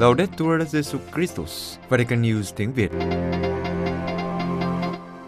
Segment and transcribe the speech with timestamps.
[0.00, 2.90] Laudetur Jesu Christus, Vatican News tiếng Việt.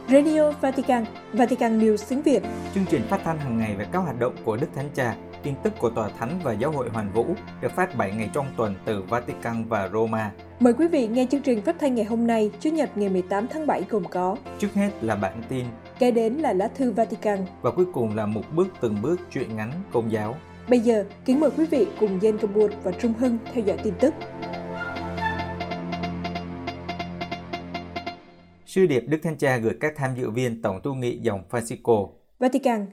[0.09, 2.43] Radio Vatican, Vatican News tiếng Việt.
[2.75, 5.55] Chương trình phát thanh hàng ngày về các hoạt động của Đức Thánh Cha, tin
[5.63, 7.27] tức của Tòa Thánh và Giáo hội Hoàn Vũ
[7.61, 10.31] được phát 7 ngày trong tuần từ Vatican và Roma.
[10.61, 13.47] Mời quý vị nghe chương trình phát thanh ngày hôm nay, Chủ nhật ngày 18
[13.49, 15.65] tháng 7 gồm có Trước hết là bản tin
[15.99, 17.39] Kế đến là lá thư Vatican.
[17.63, 20.37] và cuối cùng là một bước từng bước truyện ngắn công giáo.
[20.69, 23.95] Bây giờ, kính mời quý vị cùng Jen Kabur và Trung Hưng theo dõi tin
[24.01, 24.15] tức.
[28.73, 32.11] Sư điệp Đức Thánh Cha gửi các tham dự viên Tổng tu nghị dòng Francisco.
[32.39, 32.87] Vatican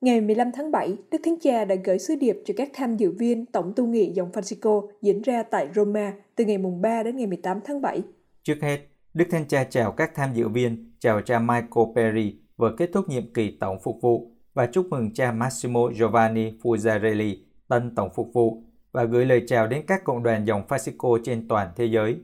[0.00, 3.12] Ngày 15 tháng 7, Đức Thánh Cha đã gửi sứ điệp cho các tham dự
[3.18, 7.16] viên Tổng tu nghị dòng Francisco diễn ra tại Roma từ ngày mùng 3 đến
[7.16, 8.02] ngày 18 tháng 7.
[8.42, 8.78] Trước hết,
[9.14, 13.08] Đức Thánh Cha chào các tham dự viên, chào cha Michael Perry vừa kết thúc
[13.08, 17.36] nhiệm kỳ Tổng phục vụ và chúc mừng cha Massimo Giovanni Fuzzarelli,
[17.68, 18.62] tân Tổng phục vụ
[18.92, 22.16] và gửi lời chào đến các cộng đoàn dòng Francisco trên toàn thế giới.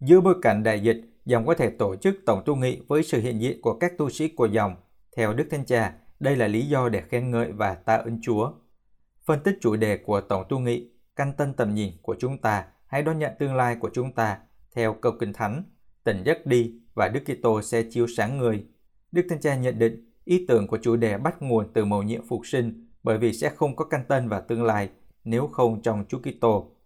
[0.00, 3.20] Giữa bối cảnh đại dịch, dòng có thể tổ chức tổng tu nghị với sự
[3.20, 4.76] hiện diện của các tu sĩ của dòng.
[5.16, 8.52] Theo Đức Thánh Cha, đây là lý do để khen ngợi và tạ ơn Chúa.
[9.24, 12.64] Phân tích chủ đề của tổng tu nghị, căn tân tầm nhìn của chúng ta,
[12.86, 14.38] hãy đón nhận tương lai của chúng ta
[14.74, 15.64] theo câu kinh thánh,
[16.04, 18.64] tỉnh giấc đi và Đức Kitô sẽ chiếu sáng người.
[19.12, 22.26] Đức Thánh Cha nhận định ý tưởng của chủ đề bắt nguồn từ mầu nhiệm
[22.26, 24.88] phục sinh bởi vì sẽ không có căn tân và tương lai
[25.24, 26.76] nếu không trong Chúa Kitô.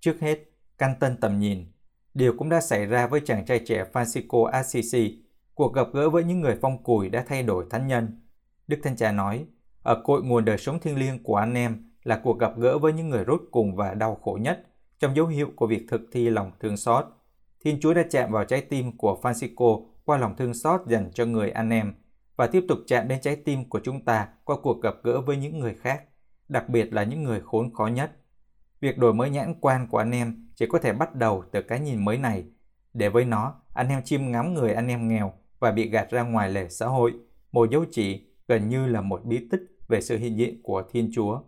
[0.00, 0.38] Trước hết,
[0.78, 1.66] căn tân tầm nhìn.
[2.14, 5.22] Điều cũng đã xảy ra với chàng trai trẻ Francisco Assisi.
[5.54, 8.20] Cuộc gặp gỡ với những người phong cùi đã thay đổi thánh nhân.
[8.66, 9.46] Đức Thanh Cha nói,
[9.82, 12.92] ở cội nguồn đời sống thiêng liêng của anh em là cuộc gặp gỡ với
[12.92, 14.66] những người rốt cùng và đau khổ nhất
[14.98, 17.04] trong dấu hiệu của việc thực thi lòng thương xót.
[17.64, 21.24] Thiên Chúa đã chạm vào trái tim của Francisco qua lòng thương xót dành cho
[21.24, 21.94] người anh em
[22.36, 25.36] và tiếp tục chạm đến trái tim của chúng ta qua cuộc gặp gỡ với
[25.36, 26.02] những người khác,
[26.48, 28.12] đặc biệt là những người khốn khó nhất.
[28.80, 31.80] Việc đổi mới nhãn quan của anh em chỉ có thể bắt đầu từ cái
[31.80, 32.44] nhìn mới này.
[32.94, 36.22] Để với nó, anh em chim ngắm người anh em nghèo và bị gạt ra
[36.22, 37.12] ngoài lề xã hội,
[37.52, 41.10] một dấu chỉ gần như là một bí tích về sự hiện diện của Thiên
[41.14, 41.40] Chúa.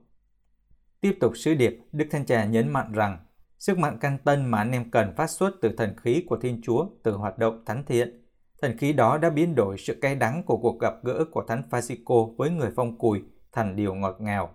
[1.00, 3.18] Tiếp tục sứ điệp, Đức Thánh Cha nhấn mạnh rằng
[3.58, 6.60] sức mạnh căn tân mà anh em cần phát xuất từ thần khí của Thiên
[6.62, 8.24] Chúa từ hoạt động thánh thiện.
[8.62, 11.62] Thần khí đó đã biến đổi sự cay đắng của cuộc gặp gỡ của Thánh
[11.70, 13.22] Francisco với người phong cùi
[13.52, 14.54] thành điều ngọt ngào.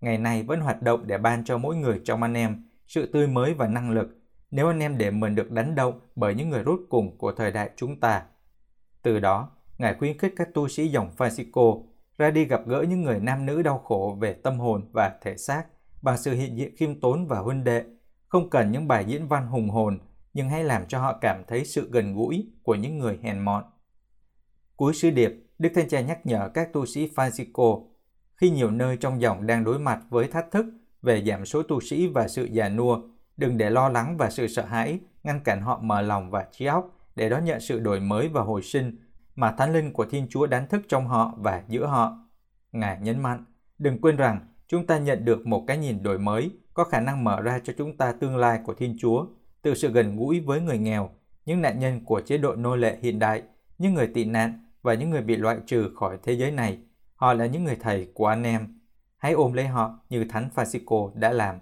[0.00, 3.26] Ngày nay vẫn hoạt động để ban cho mỗi người trong anh em sự tươi
[3.26, 4.08] mới và năng lực
[4.50, 7.52] nếu anh em để mình được đánh động bởi những người rốt cùng của thời
[7.52, 8.22] đại chúng ta.
[9.02, 11.82] Từ đó, Ngài khuyến khích các tu sĩ dòng Francisco
[12.18, 15.36] ra đi gặp gỡ những người nam nữ đau khổ về tâm hồn và thể
[15.36, 15.64] xác
[16.02, 17.84] bằng sự hiện diện khiêm tốn và huynh đệ,
[18.28, 19.98] không cần những bài diễn văn hùng hồn,
[20.34, 23.64] nhưng hãy làm cho họ cảm thấy sự gần gũi của những người hèn mọn.
[24.76, 27.84] Cuối sứ điệp, Đức Thánh Cha nhắc nhở các tu sĩ Francisco
[28.36, 30.66] khi nhiều nơi trong dòng đang đối mặt với thách thức
[31.06, 33.00] về giảm số tu sĩ và sự già nua,
[33.36, 36.66] đừng để lo lắng và sự sợ hãi ngăn cản họ mở lòng và trí
[36.66, 38.98] óc để đón nhận sự đổi mới và hồi sinh
[39.36, 42.18] mà Thánh Linh của Thiên Chúa đánh thức trong họ và giữa họ.
[42.72, 43.44] Ngài nhấn mạnh,
[43.78, 47.24] đừng quên rằng chúng ta nhận được một cái nhìn đổi mới có khả năng
[47.24, 49.26] mở ra cho chúng ta tương lai của Thiên Chúa,
[49.62, 51.10] từ sự gần gũi với người nghèo,
[51.44, 53.42] những nạn nhân của chế độ nô lệ hiện đại,
[53.78, 56.78] những người tị nạn và những người bị loại trừ khỏi thế giới này.
[57.14, 58.75] Họ là những người thầy của anh em.
[59.26, 61.58] Hãy ôm lấy họ như Thánh Francisco đã làm.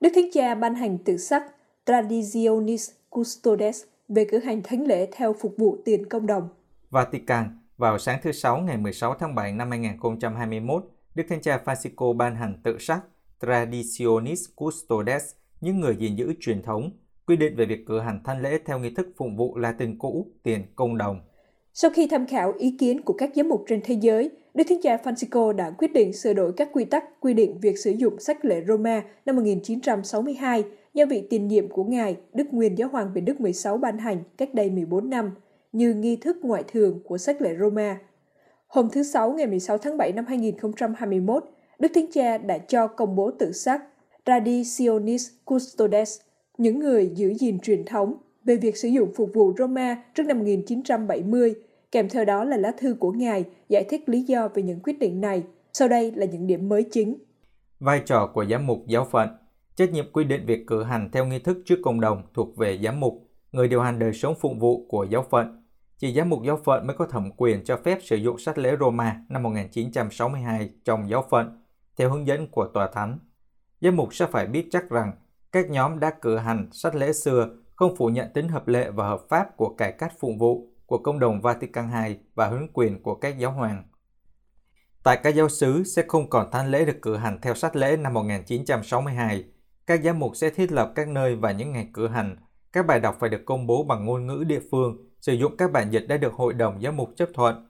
[0.00, 1.42] Đức Thánh Cha ban hành tự sắc
[1.86, 6.48] Traditionis Custodes về cử hành thánh lễ theo phục vụ tiền công đồng.
[6.90, 10.84] Vatican, vào sáng thứ Sáu ngày 16 tháng 7 năm 2021,
[11.14, 13.00] Đức Thánh Cha Francisco ban hành tự sắc
[13.40, 15.24] Traditionis Custodes,
[15.60, 16.90] những người gìn giữ truyền thống,
[17.26, 20.26] quy định về việc cử hành thanh lễ theo nghi thức phụng vụ Latin cũ,
[20.42, 21.20] tiền công đồng.
[21.74, 24.80] Sau khi tham khảo ý kiến của các giám mục trên thế giới, Đức Thánh
[24.82, 28.20] Cha Francisco đã quyết định sửa đổi các quy tắc quy định việc sử dụng
[28.20, 33.14] sách lễ Roma năm 1962 do vị tiền nhiệm của Ngài, Đức Nguyên Giáo hoàng
[33.14, 35.30] Benedict 16 ban hành cách đây 14 năm,
[35.72, 37.98] như nghi thức ngoại thường của sách lễ Roma.
[38.66, 41.44] Hôm thứ Sáu ngày 16 tháng 7 năm 2021,
[41.78, 43.82] Đức Thánh Cha đã cho công bố tự sắc
[44.26, 46.20] Traditionis Custodes,
[46.58, 50.38] những người giữ gìn truyền thống về việc sử dụng phục vụ Roma trước năm
[50.38, 51.54] 1970,
[51.92, 54.98] kèm theo đó là lá thư của Ngài giải thích lý do về những quyết
[54.98, 55.42] định này.
[55.72, 57.16] Sau đây là những điểm mới chính.
[57.80, 59.28] Vai trò của giám mục giáo phận
[59.76, 62.78] Trách nhiệm quy định việc cử hành theo nghi thức trước cộng đồng thuộc về
[62.78, 65.62] giám mục, người điều hành đời sống phụng vụ của giáo phận.
[65.98, 68.76] Chỉ giám mục giáo phận mới có thẩm quyền cho phép sử dụng sách lễ
[68.80, 71.62] Roma năm 1962 trong giáo phận,
[71.96, 73.18] theo hướng dẫn của tòa thánh.
[73.80, 75.12] Giám mục sẽ phải biết chắc rằng
[75.52, 79.08] các nhóm đã cử hành sách lễ xưa không phủ nhận tính hợp lệ và
[79.08, 83.02] hợp pháp của cải cách phụng vụ của công đồng Vatican II và hướng quyền
[83.02, 83.84] của các giáo hoàng.
[85.02, 87.96] Tại các giáo xứ sẽ không còn thánh lễ được cử hành theo sách lễ
[87.96, 89.44] năm 1962.
[89.86, 92.36] Các giám mục sẽ thiết lập các nơi và những ngày cử hành.
[92.72, 95.72] Các bài đọc phải được công bố bằng ngôn ngữ địa phương, sử dụng các
[95.72, 97.68] bản dịch đã được hội đồng giám mục chấp thuận.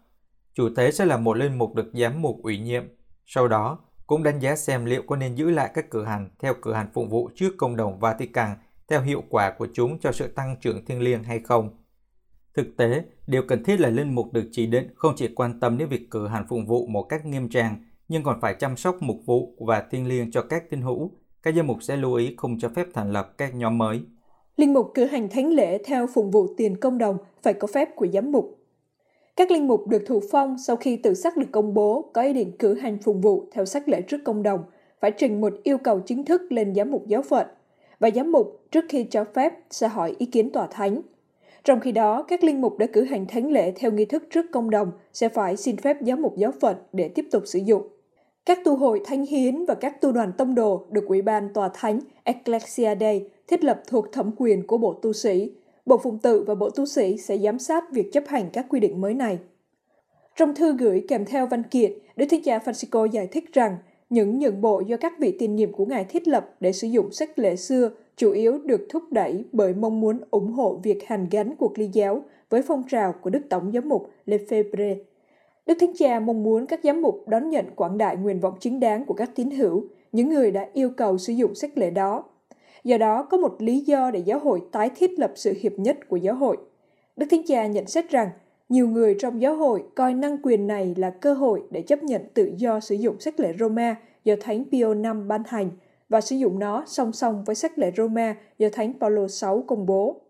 [0.54, 2.84] Chủ tế sẽ là một linh mục được giám mục ủy nhiệm.
[3.26, 6.54] Sau đó, cũng đánh giá xem liệu có nên giữ lại các cử hành theo
[6.62, 8.50] cử hành phụng vụ trước công đồng Vatican
[8.88, 11.70] theo hiệu quả của chúng cho sự tăng trưởng thiêng liêng hay không.
[12.54, 15.78] Thực tế, điều cần thiết là linh mục được chỉ định không chỉ quan tâm
[15.78, 18.96] đến việc cử hành phụng vụ một cách nghiêm trang, nhưng còn phải chăm sóc
[19.00, 21.10] mục vụ và thiêng liêng cho các tín hữu.
[21.42, 24.00] Các giám mục sẽ lưu ý không cho phép thành lập các nhóm mới.
[24.56, 27.88] Linh mục cử hành thánh lễ theo phụng vụ tiền công đồng phải có phép
[27.96, 28.58] của giám mục.
[29.36, 32.32] Các linh mục được thụ phong sau khi tự sắc được công bố có ý
[32.32, 34.64] định cử hành phụng vụ theo sách lễ trước công đồng
[35.00, 37.46] phải trình một yêu cầu chính thức lên giám mục giáo phận
[38.02, 41.00] và giám mục trước khi cho phép sẽ hỏi ý kiến tòa thánh.
[41.64, 44.46] Trong khi đó, các linh mục đã cử hành thánh lễ theo nghi thức trước
[44.52, 47.82] công đồng sẽ phải xin phép giám mục giáo phận để tiếp tục sử dụng.
[48.46, 51.70] Các tu hội thánh hiến và các tu đoàn tông đồ được Ủy ban Tòa
[51.74, 55.52] Thánh (Ecclesia Dei) thiết lập thuộc thẩm quyền của Bộ Tu sĩ.
[55.86, 58.80] Bộ Phụng tự và Bộ Tu sĩ sẽ giám sát việc chấp hành các quy
[58.80, 59.38] định mới này.
[60.36, 63.76] Trong thư gửi kèm theo văn kiện, Đức Thích Cha Francisco giải thích rằng
[64.12, 67.12] những nhượng bộ do các vị tiền nhiệm của Ngài thiết lập để sử dụng
[67.12, 71.26] sách lễ xưa chủ yếu được thúc đẩy bởi mong muốn ủng hộ việc hành
[71.30, 74.96] gánh cuộc ly giáo với phong trào của Đức Tổng giám mục Lefebvre.
[75.66, 78.80] Đức Thánh Cha mong muốn các giám mục đón nhận quảng đại nguyện vọng chính
[78.80, 82.24] đáng của các tín hữu, những người đã yêu cầu sử dụng sách lễ đó.
[82.84, 86.08] Do đó, có một lý do để giáo hội tái thiết lập sự hiệp nhất
[86.08, 86.56] của giáo hội.
[87.16, 88.28] Đức Thánh Cha nhận xét rằng,
[88.68, 92.22] nhiều người trong giáo hội coi năng quyền này là cơ hội để chấp nhận
[92.34, 95.70] tự do sử dụng sách lễ Roma do Thánh Pio V ban hành
[96.08, 99.86] và sử dụng nó song song với sách lễ Roma do Thánh Paulo VI công
[99.86, 100.20] bố.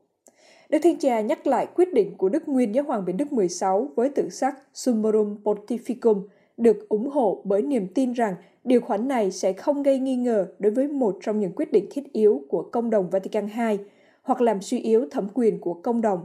[0.69, 3.89] Đức Thiên Cha nhắc lại quyết định của Đức Nguyên Giáo Hoàng Biển Đức 16
[3.97, 6.23] với tự sắc Summorum Pontificum
[6.57, 8.35] được ủng hộ bởi niềm tin rằng
[8.65, 11.87] điều khoản này sẽ không gây nghi ngờ đối với một trong những quyết định
[11.91, 13.79] thiết yếu của Công đồng Vatican II
[14.23, 16.25] hoặc làm suy yếu thẩm quyền của công đồng.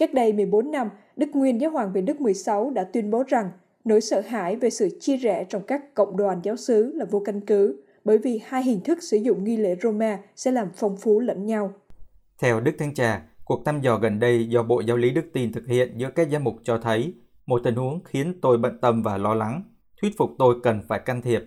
[0.00, 3.50] Cách đây 14 năm, Đức Nguyên Giáo Hoàng Biển Đức 16 đã tuyên bố rằng
[3.84, 7.22] nỗi sợ hãi về sự chia rẽ trong các cộng đoàn giáo xứ là vô
[7.24, 10.96] căn cứ, bởi vì hai hình thức sử dụng nghi lễ Roma sẽ làm phong
[10.96, 11.72] phú lẫn nhau.
[12.38, 15.52] Theo Đức Thánh Cha, cuộc thăm dò gần đây do Bộ Giáo lý Đức tin
[15.52, 17.14] thực hiện giữa các giám mục cho thấy
[17.46, 19.62] một tình huống khiến tôi bận tâm và lo lắng,
[20.00, 21.42] thuyết phục tôi cần phải can thiệp.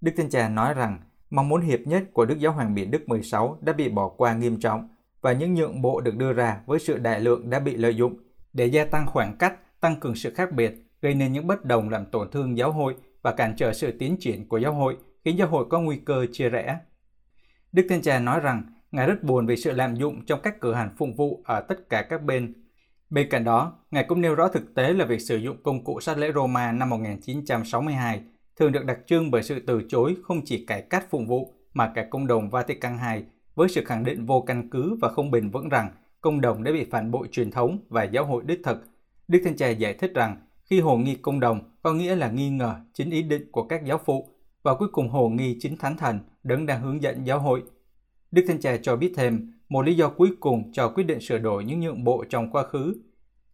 [0.00, 1.00] Đức Thánh Cha nói rằng
[1.30, 4.34] mong muốn hiệp nhất của Đức Giáo Hoàng Biển Đức 16 đã bị bỏ qua
[4.34, 4.88] nghiêm trọng
[5.26, 8.16] và những nhượng bộ được đưa ra với sự đại lượng đã bị lợi dụng
[8.52, 11.88] để gia tăng khoảng cách, tăng cường sự khác biệt, gây nên những bất đồng
[11.88, 15.38] làm tổn thương giáo hội và cản trở sự tiến triển của giáo hội khiến
[15.38, 16.78] giáo hội có nguy cơ chia rẽ.
[17.72, 20.74] Đức Thiên Cha nói rằng Ngài rất buồn về sự lạm dụng trong các cửa
[20.74, 22.54] hàng phụng vụ ở tất cả các bên.
[23.10, 26.00] Bên cạnh đó, Ngài cũng nêu rõ thực tế là việc sử dụng công cụ
[26.00, 28.20] sát lễ Roma năm 1962
[28.56, 31.92] thường được đặc trưng bởi sự từ chối không chỉ cải cách phụng vụ mà
[31.94, 33.24] cả công đồng Vatican II
[33.56, 35.88] với sự khẳng định vô căn cứ và không bền vững rằng
[36.20, 38.84] công đồng đã bị phản bội truyền thống và giáo hội đích thực.
[39.28, 42.50] Đức Thanh Cha giải thích rằng khi hồ nghi công đồng có nghĩa là nghi
[42.50, 44.28] ngờ chính ý định của các giáo phụ
[44.62, 47.62] và cuối cùng hồ nghi chính thánh thần đấng đang hướng dẫn giáo hội.
[48.30, 51.38] Đức Thánh Cha cho biết thêm một lý do cuối cùng cho quyết định sửa
[51.38, 52.94] đổi những nhượng bộ trong quá khứ.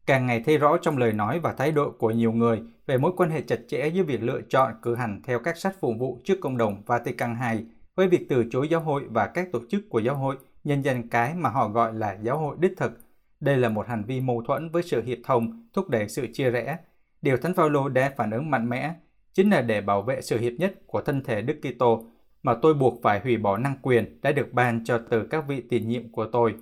[0.06, 3.12] Càng ngày thấy rõ trong lời nói và thái độ của nhiều người về mối
[3.16, 6.20] quan hệ chặt chẽ giữa việc lựa chọn cử hành theo các sách phụng vụ
[6.24, 9.88] trước công đồng Vatican II với việc từ chối giáo hội và các tổ chức
[9.88, 12.92] của giáo hội nhân danh cái mà họ gọi là giáo hội đích thực.
[13.40, 16.50] Đây là một hành vi mâu thuẫn với sự hiệp thông, thúc đẩy sự chia
[16.50, 16.76] rẽ.
[17.22, 18.94] Điều Thánh Phaolô đã phản ứng mạnh mẽ
[19.34, 22.04] chính là để bảo vệ sự hiệp nhất của thân thể Đức Kitô
[22.42, 25.62] mà tôi buộc phải hủy bỏ năng quyền đã được ban cho từ các vị
[25.70, 26.54] tiền nhiệm của tôi.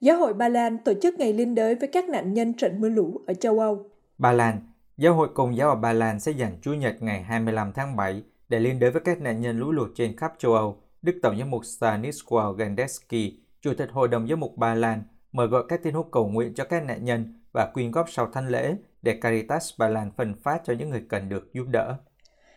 [0.00, 2.88] Giáo hội Ba Lan tổ chức ngày liên đới với các nạn nhân trận mưa
[2.88, 3.90] lũ ở châu Âu.
[4.18, 4.71] Ba Lan,
[5.02, 8.22] Giáo hội Công giáo ở Ba Lan sẽ dành Chủ nhật ngày 25 tháng 7
[8.48, 10.82] để liên đới với các nạn nhân lũ lụt trên khắp châu Âu.
[11.02, 15.46] Đức Tổng giám mục Stanisław Gandecki, Chủ tịch Hội đồng giám mục Ba Lan, mời
[15.46, 18.48] gọi các tín hữu cầu nguyện cho các nạn nhân và quyên góp sau thánh
[18.48, 21.96] lễ để Caritas Ba Lan phân phát cho những người cần được giúp đỡ.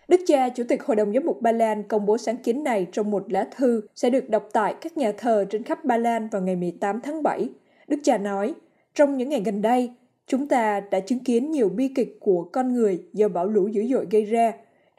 [0.08, 2.88] Đức cha Chủ tịch Hội đồng Giám mục Ba Lan công bố sáng kiến này
[2.92, 6.30] trong một lá thư sẽ được đọc tại các nhà thờ trên khắp Ba Lan
[6.30, 7.50] vào ngày 18 tháng 7.
[7.88, 8.54] Đức cha nói,
[8.94, 9.94] trong những ngày gần đây,
[10.27, 13.88] chúng ta đã chứng kiến nhiều bi kịch của con người do bão lũ dữ
[13.88, 14.53] dội gây ra,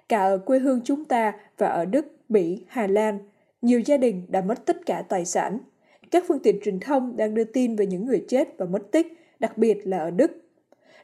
[0.08, 3.18] cả ở quê hương chúng ta và ở Đức, Bỉ, Hà Lan.
[3.62, 5.58] Nhiều gia đình đã mất tất cả tài sản.
[6.10, 9.06] Các phương tiện truyền thông đang đưa tin về những người chết và mất tích,
[9.40, 10.46] đặc biệt là ở Đức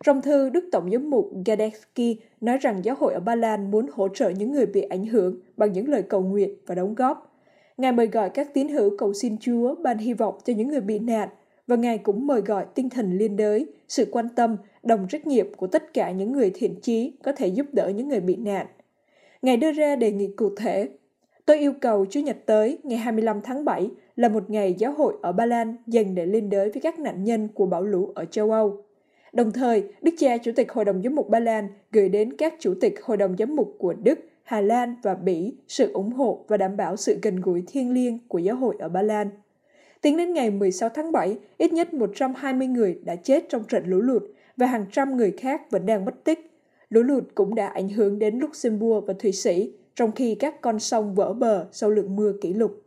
[0.03, 3.87] trong thư, Đức Tổng giám mục Gadecki nói rằng giáo hội ở Ba Lan muốn
[3.93, 7.37] hỗ trợ những người bị ảnh hưởng bằng những lời cầu nguyện và đóng góp.
[7.77, 10.81] Ngài mời gọi các tín hữu cầu xin Chúa ban hy vọng cho những người
[10.81, 11.29] bị nạn
[11.73, 15.55] và Ngài cũng mời gọi tinh thần liên đới, sự quan tâm, đồng trách nhiệm
[15.55, 18.67] của tất cả những người thiện chí có thể giúp đỡ những người bị nạn.
[19.43, 20.89] Ngài đưa ra đề nghị cụ thể.
[21.47, 25.15] Tôi yêu cầu Chủ nhật tới, ngày 25 tháng 7, là một ngày giáo hội
[25.23, 28.25] ở Ba Lan dành để liên đới với các nạn nhân của bão lũ ở
[28.25, 28.85] châu Âu.
[29.33, 32.55] Đồng thời, Đức cha Chủ tịch Hội đồng Giám mục Ba Lan gửi đến các
[32.59, 36.45] Chủ tịch Hội đồng Giám mục của Đức, Hà Lan và Bỉ sự ủng hộ
[36.49, 39.31] và đảm bảo sự gần gũi thiêng liêng của giáo hội ở Ba Lan.
[40.03, 44.01] Tính đến ngày 16 tháng 7, ít nhất 120 người đã chết trong trận lũ
[44.01, 44.23] lụt
[44.57, 46.51] và hàng trăm người khác vẫn đang mất tích.
[46.89, 50.79] Lũ lụt cũng đã ảnh hưởng đến Luxembourg và Thụy Sĩ, trong khi các con
[50.79, 52.83] sông vỡ bờ sau lượng mưa kỷ lục.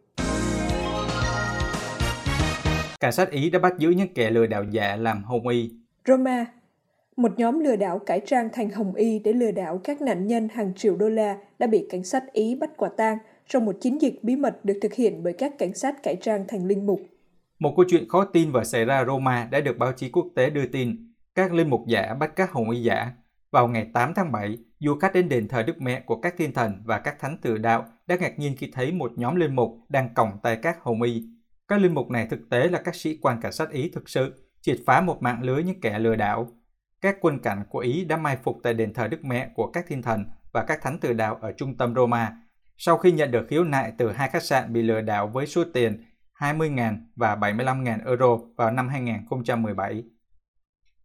[2.99, 5.71] Cảnh sát Ý đã bắt giữ những kẻ lừa đảo giả làm hồng y.
[6.07, 6.45] Roma
[7.15, 10.47] một nhóm lừa đảo cải trang thành hồng y để lừa đảo các nạn nhân
[10.53, 13.17] hàng triệu đô la đã bị cảnh sát Ý bắt quả tang
[13.49, 16.45] trong một chiến dịch bí mật được thực hiện bởi các cảnh sát cải trang
[16.47, 17.01] thành linh mục.
[17.59, 20.49] Một câu chuyện khó tin vừa xảy ra Roma đã được báo chí quốc tế
[20.49, 21.13] đưa tin.
[21.35, 23.11] Các linh mục giả bắt các hồng y giả.
[23.51, 26.53] Vào ngày 8 tháng 7, du khách đến đền thờ Đức Mẹ của các thiên
[26.53, 29.77] thần và các thánh tử đạo đã ngạc nhiên khi thấy một nhóm linh mục
[29.89, 31.23] đang còng tay các hồng y.
[31.67, 34.49] Các linh mục này thực tế là các sĩ quan cảnh sát Ý thực sự,
[34.61, 36.47] triệt phá một mạng lưới những kẻ lừa đảo.
[37.01, 39.85] Các quân cảnh của Ý đã mai phục tại đền thờ Đức Mẹ của các
[39.87, 42.37] thiên thần và các thánh tử đạo ở trung tâm Roma
[42.77, 45.63] sau khi nhận được khiếu nại từ hai khách sạn bị lừa đảo với số
[45.73, 46.03] tiền
[46.39, 50.03] 20.000 và 75.000 euro vào năm 2017.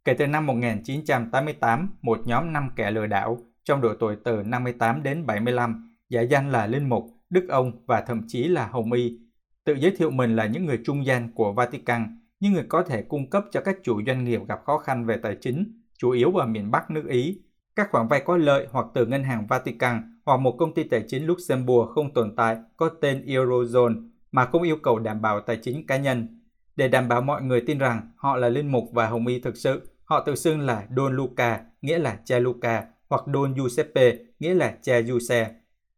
[0.05, 5.03] Kể từ năm 1988, một nhóm 5 kẻ lừa đảo trong độ tuổi từ 58
[5.03, 9.19] đến 75, giả danh là linh mục, đức ông và thậm chí là hồng y,
[9.63, 13.01] tự giới thiệu mình là những người trung gian của Vatican, những người có thể
[13.01, 16.31] cung cấp cho các chủ doanh nghiệp gặp khó khăn về tài chính, chủ yếu
[16.31, 17.41] ở miền Bắc nước Ý,
[17.75, 21.03] các khoản vay có lợi hoặc từ ngân hàng Vatican hoặc một công ty tài
[21.07, 25.57] chính Luxembourg không tồn tại có tên Eurozone mà không yêu cầu đảm bảo tài
[25.57, 26.41] chính cá nhân.
[26.75, 29.57] Để đảm bảo mọi người tin rằng họ là linh mục và hồng y thực
[29.57, 34.53] sự, họ tự xưng là Don Luca, nghĩa là cha Luca, hoặc Don Giuseppe, nghĩa
[34.53, 35.51] là cha Giuse,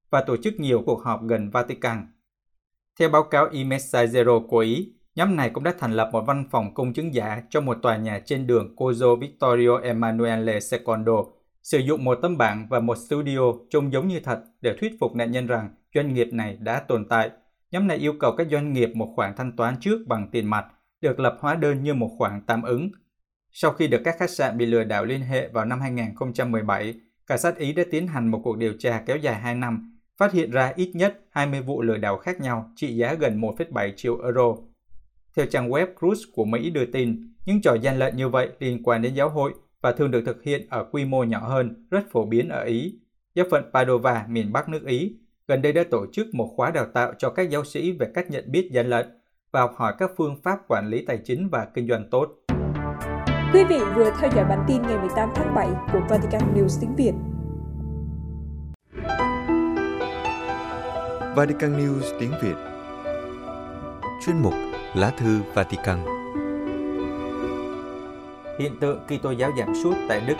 [0.09, 2.07] và tổ chức nhiều cuộc họp gần Vatican.
[2.99, 6.45] Theo báo cáo I Messaggero của Ý, nhóm này cũng đã thành lập một văn
[6.51, 10.79] phòng công chứng giả trong một tòa nhà trên đường Corso Vittorio Emanuele II
[11.63, 13.39] sử dụng một tấm bảng và một studio
[13.69, 17.05] trông giống như thật để thuyết phục nạn nhân rằng doanh nghiệp này đã tồn
[17.09, 17.31] tại.
[17.71, 20.65] Nhóm này yêu cầu các doanh nghiệp một khoản thanh toán trước bằng tiền mặt,
[21.01, 22.89] được lập hóa đơn như một khoản tạm ứng.
[23.51, 26.93] Sau khi được các khách sạn bị lừa đảo liên hệ vào năm 2017,
[27.27, 30.33] cảnh sát Ý đã tiến hành một cuộc điều tra kéo dài 2 năm, phát
[30.33, 34.21] hiện ra ít nhất 20 vụ lừa đảo khác nhau trị giá gần 1,7 triệu
[34.23, 34.55] euro.
[35.35, 38.83] Theo trang web Cruz của Mỹ đưa tin, những trò gian lận như vậy liên
[38.83, 42.03] quan đến giáo hội và thường được thực hiện ở quy mô nhỏ hơn, rất
[42.11, 42.99] phổ biến ở Ý.
[43.35, 45.15] Giáo phận Padova, miền Bắc nước Ý,
[45.47, 48.25] gần đây đã tổ chức một khóa đào tạo cho các giáo sĩ về cách
[48.29, 49.05] nhận biết gian lận
[49.51, 52.27] và học hỏi các phương pháp quản lý tài chính và kinh doanh tốt.
[53.53, 56.95] Quý vị vừa theo dõi bản tin ngày 18 tháng 7 của Vatican News tiếng
[56.95, 57.13] Việt.
[61.35, 62.55] Vatican News tiếng Việt
[64.25, 64.53] Chuyên mục
[64.95, 66.22] Lá thư Vatican
[68.63, 70.35] hiện tượng Kitô giáo giảm sút tại Đức.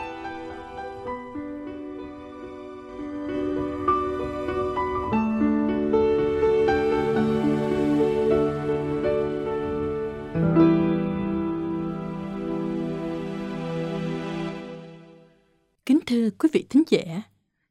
[15.86, 17.22] Kính thưa quý vị thính giả,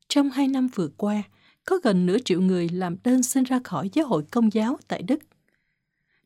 [0.09, 1.23] trong hai năm vừa qua,
[1.65, 5.03] có gần nửa triệu người làm đơn xin ra khỏi giáo hội công giáo tại
[5.03, 5.19] Đức.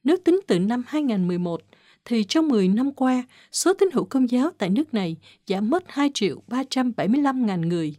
[0.04, 1.62] Nếu tính từ năm 2011
[2.06, 5.84] thì trong 10 năm qua, số tín hữu công giáo tại nước này giảm mất
[5.88, 7.96] 2 triệu 375 ngàn người.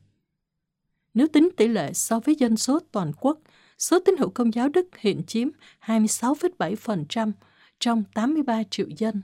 [1.13, 3.39] Nếu tính tỷ lệ so với dân số toàn quốc,
[3.77, 5.47] số tín hữu công giáo Đức hiện chiếm
[5.85, 7.31] 26,7%
[7.79, 9.21] trong 83 triệu dân.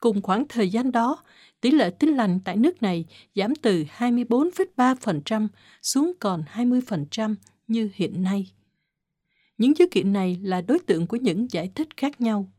[0.00, 1.22] Cùng khoảng thời gian đó,
[1.60, 5.48] tỷ lệ tin lành tại nước này giảm từ 24,3%
[5.82, 7.34] xuống còn 20%
[7.68, 8.52] như hiện nay.
[9.58, 12.52] Những dữ kiện này là đối tượng của những giải thích khác nhau.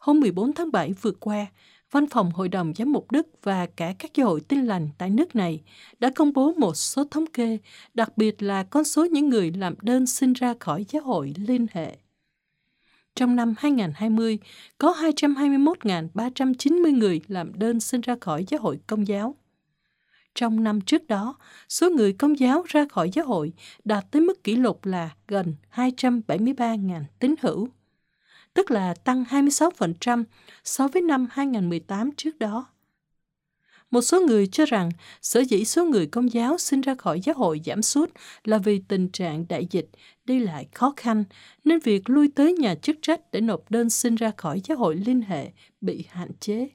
[0.00, 1.46] Hôm 14 tháng 7 vừa qua,
[1.90, 5.10] Văn phòng Hội đồng Giám mục Đức và cả các giáo hội tin lành tại
[5.10, 5.62] nước này
[5.98, 7.58] đã công bố một số thống kê,
[7.94, 11.66] đặc biệt là con số những người làm đơn xin ra khỏi giáo hội liên
[11.72, 11.96] hệ.
[13.14, 14.38] Trong năm 2020,
[14.78, 19.34] có 221.390 người làm đơn xin ra khỏi giáo hội công giáo.
[20.34, 21.38] Trong năm trước đó,
[21.68, 23.52] số người công giáo ra khỏi giáo hội
[23.84, 27.68] đạt tới mức kỷ lục là gần 273.000 tín hữu
[28.58, 30.24] tức là tăng 26%
[30.64, 32.66] so với năm 2018 trước đó.
[33.90, 34.90] Một số người cho rằng
[35.22, 38.10] sở dĩ số người công giáo sinh ra khỏi giáo hội giảm sút
[38.44, 39.88] là vì tình trạng đại dịch,
[40.24, 41.24] đi lại khó khăn,
[41.64, 44.96] nên việc lui tới nhà chức trách để nộp đơn xin ra khỏi giáo hội
[44.96, 46.68] liên hệ bị hạn chế.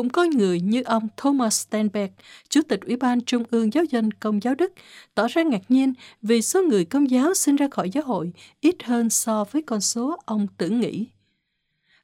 [0.00, 2.10] Cũng có người như ông Thomas Steinberg,
[2.48, 4.72] Chủ tịch Ủy ban Trung ương Giáo dân Công giáo Đức,
[5.14, 8.82] tỏ ra ngạc nhiên vì số người công giáo sinh ra khỏi giáo hội ít
[8.82, 11.06] hơn so với con số ông tưởng nghĩ.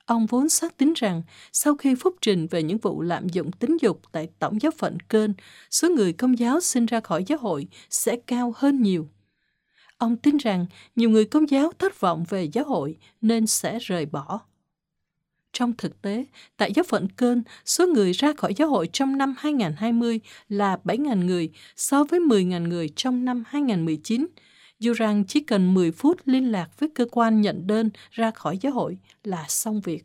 [0.05, 1.23] Ông vốn xác tính rằng
[1.53, 5.01] sau khi phúc trình về những vụ lạm dụng tính dục tại Tổng giáo phận
[5.01, 5.31] Kênh,
[5.71, 9.09] số người công giáo sinh ra khỏi giáo hội sẽ cao hơn nhiều.
[9.99, 14.07] Ông tin rằng nhiều người công giáo thất vọng về giáo hội nên sẽ rời
[14.07, 14.41] bỏ.
[15.59, 16.25] Trong thực tế,
[16.57, 21.27] tại giáo phận Cơn, số người ra khỏi giáo hội trong năm 2020 là 7.000
[21.27, 24.27] người so với 10.000 người trong năm 2019,
[24.79, 28.59] dù rằng chỉ cần 10 phút liên lạc với cơ quan nhận đơn ra khỏi
[28.61, 30.05] giáo hội là xong việc.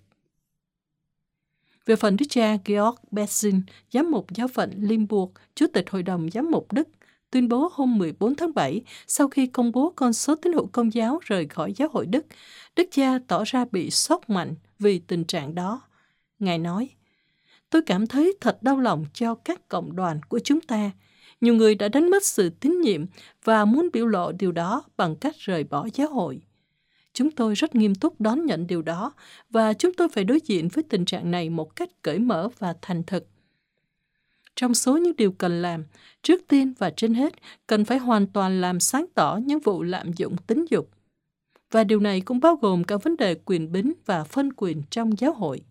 [1.86, 3.62] Về phần đức cha Georg Bessin,
[3.93, 6.88] giám mục giáo phận Limburg, chủ tịch hội đồng giám mục Đức,
[7.31, 10.93] tuyên bố hôm 14 tháng 7 sau khi công bố con số tín hữu công
[10.93, 12.25] giáo rời khỏi giáo hội Đức,
[12.75, 15.81] Đức cha tỏ ra bị sốc mạnh vì tình trạng đó.
[16.39, 16.89] Ngài nói,
[17.69, 20.91] tôi cảm thấy thật đau lòng cho các cộng đoàn của chúng ta.
[21.41, 23.05] Nhiều người đã đánh mất sự tín nhiệm
[23.43, 26.41] và muốn biểu lộ điều đó bằng cách rời bỏ giáo hội.
[27.13, 29.13] Chúng tôi rất nghiêm túc đón nhận điều đó
[29.50, 32.75] và chúng tôi phải đối diện với tình trạng này một cách cởi mở và
[32.81, 33.27] thành thực.
[34.55, 35.83] Trong số những điều cần làm,
[36.21, 37.33] trước tiên và trên hết
[37.67, 40.89] cần phải hoàn toàn làm sáng tỏ những vụ lạm dụng tính dục
[41.71, 45.17] và điều này cũng bao gồm cả vấn đề quyền bính và phân quyền trong
[45.17, 45.61] giáo hội.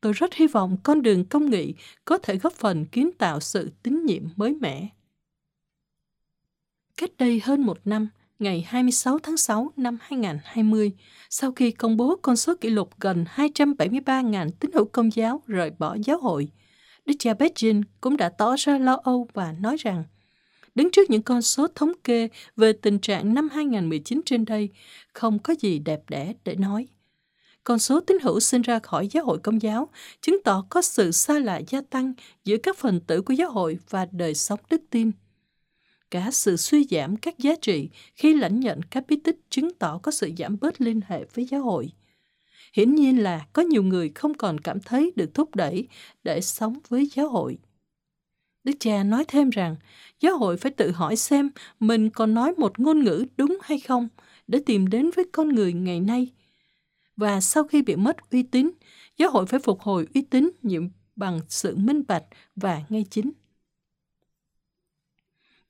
[0.00, 1.74] Tôi rất hy vọng con đường công nghị
[2.04, 4.88] có thể góp phần kiến tạo sự tín nhiệm mới mẻ.
[6.96, 8.08] Cách đây hơn một năm,
[8.38, 10.92] ngày 26 tháng 6 năm 2020,
[11.30, 15.70] sau khi công bố con số kỷ lục gần 273.000 tín hữu công giáo rời
[15.78, 16.48] bỏ giáo hội,
[17.06, 20.04] Đức cha Beijing cũng đã tỏ ra lo âu và nói rằng
[20.74, 24.68] Đứng trước những con số thống kê về tình trạng năm 2019 trên đây,
[25.12, 26.86] không có gì đẹp đẽ để nói.
[27.64, 29.88] Con số tín hữu sinh ra khỏi giáo hội công giáo
[30.20, 32.12] chứng tỏ có sự xa lạ gia tăng
[32.44, 35.10] giữa các phần tử của giáo hội và đời sống đức tin.
[36.10, 40.00] Cả sự suy giảm các giá trị khi lãnh nhận các bí tích chứng tỏ
[40.02, 41.92] có sự giảm bớt liên hệ với giáo hội.
[42.72, 45.88] Hiển nhiên là có nhiều người không còn cảm thấy được thúc đẩy
[46.24, 47.58] để sống với giáo hội.
[48.64, 49.76] Đức cha nói thêm rằng,
[50.20, 54.08] giáo hội phải tự hỏi xem mình còn nói một ngôn ngữ đúng hay không
[54.46, 56.28] để tìm đến với con người ngày nay.
[57.16, 58.70] Và sau khi bị mất uy tín,
[59.16, 62.24] giáo hội phải phục hồi uy tín nhiệm bằng sự minh bạch
[62.56, 63.30] và ngay chính.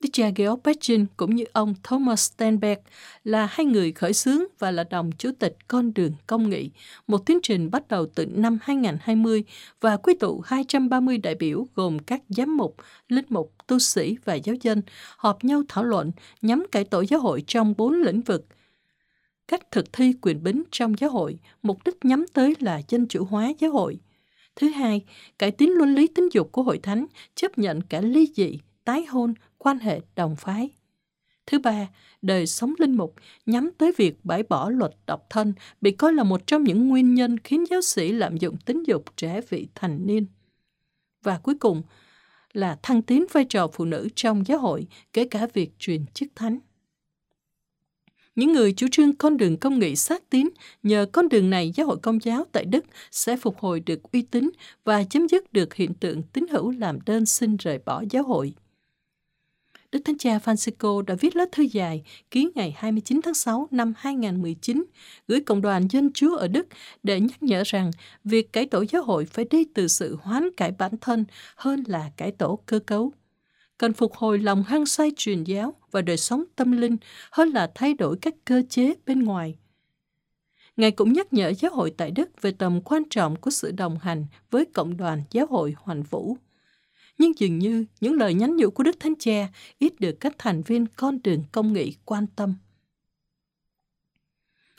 [0.01, 2.79] Đức cha Georg Petrin cũng như ông Thomas Stenberg
[3.23, 6.69] là hai người khởi xướng và là đồng chủ tịch Con đường Công nghị,
[7.07, 9.43] một tiến trình bắt đầu từ năm 2020
[9.81, 12.75] và quy tụ 230 đại biểu gồm các giám mục,
[13.07, 14.81] linh mục, tu sĩ và giáo dân
[15.17, 16.11] họp nhau thảo luận
[16.41, 18.45] nhằm cải tổ giáo hội trong bốn lĩnh vực–
[19.51, 23.25] cách thực thi quyền bính trong giáo hội, mục đích nhắm tới là dân chủ
[23.25, 23.99] hóa giáo hội.
[24.55, 25.05] Thứ hai,
[25.39, 29.05] cải tiến luân lý tính dục của hội thánh, chấp nhận cả ly dị, tái
[29.05, 29.33] hôn,
[29.63, 30.69] quan hệ đồng phái.
[31.45, 31.87] Thứ ba,
[32.21, 36.23] đời sống linh mục nhắm tới việc bãi bỏ luật độc thân bị coi là
[36.23, 40.07] một trong những nguyên nhân khiến giáo sĩ lạm dụng tính dục trẻ vị thành
[40.07, 40.25] niên.
[41.23, 41.81] Và cuối cùng
[42.53, 46.29] là thăng tiến vai trò phụ nữ trong giáo hội, kể cả việc truyền chức
[46.35, 46.59] thánh.
[48.35, 50.49] Những người chủ trương con đường công nghị sát tín,
[50.83, 54.21] nhờ con đường này giáo hội công giáo tại Đức sẽ phục hồi được uy
[54.21, 54.49] tín
[54.83, 58.53] và chấm dứt được hiện tượng tín hữu làm đơn xin rời bỏ giáo hội.
[59.91, 63.93] Đức Thánh Cha Francisco đã viết lá thư dài ký ngày 29 tháng 6 năm
[63.97, 64.83] 2019
[65.27, 66.67] gửi Cộng đoàn Dân Chúa ở Đức
[67.03, 67.91] để nhắc nhở rằng
[68.23, 71.25] việc cải tổ giáo hội phải đi từ sự hoán cải bản thân
[71.55, 73.11] hơn là cải tổ cơ cấu.
[73.77, 76.97] Cần phục hồi lòng hăng say truyền giáo và đời sống tâm linh
[77.31, 79.55] hơn là thay đổi các cơ chế bên ngoài.
[80.77, 83.97] Ngài cũng nhắc nhở giáo hội tại Đức về tầm quan trọng của sự đồng
[84.01, 86.37] hành với cộng đoàn giáo hội hoàn vũ
[87.21, 89.47] nhưng dường như những lời nhắn nhủ của Đức Thánh Cha
[89.79, 92.55] ít được các thành viên con đường công nghị quan tâm.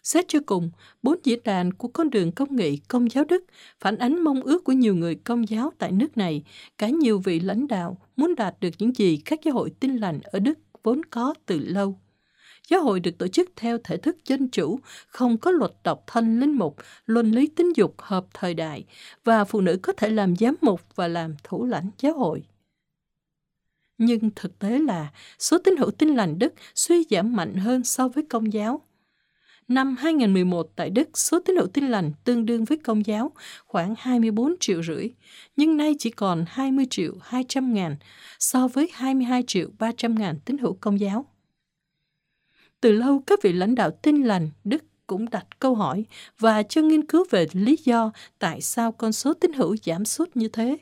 [0.02, 0.70] Xét cho cùng,
[1.02, 3.44] bốn diễn đàn của con đường công nghị công giáo Đức
[3.80, 6.44] phản ánh mong ước của nhiều người công giáo tại nước này,
[6.78, 10.20] cả nhiều vị lãnh đạo muốn đạt được những gì các giáo hội tin lành
[10.22, 11.98] ở Đức vốn có từ lâu.
[12.68, 16.40] Giáo hội được tổ chức theo thể thức dân chủ, không có luật độc thân
[16.40, 18.84] linh mục, luân lý tính dục hợp thời đại,
[19.24, 22.42] và phụ nữ có thể làm giám mục và làm thủ lãnh giáo hội.
[23.98, 28.08] Nhưng thực tế là số tín hữu tin lành Đức suy giảm mạnh hơn so
[28.08, 28.82] với công giáo.
[29.68, 33.32] Năm 2011 tại Đức, số tín hữu tin lành tương đương với công giáo
[33.66, 35.10] khoảng 24 triệu rưỡi,
[35.56, 37.96] nhưng nay chỉ còn 20 triệu 200 ngàn
[38.38, 41.31] so với 22 triệu 300 ngàn tín hữu công giáo.
[42.82, 46.04] Từ lâu, các vị lãnh đạo tin lành Đức cũng đặt câu hỏi
[46.38, 50.30] và cho nghiên cứu về lý do tại sao con số tín hữu giảm sút
[50.34, 50.76] như thế.